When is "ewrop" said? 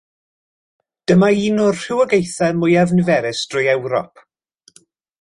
3.79-4.29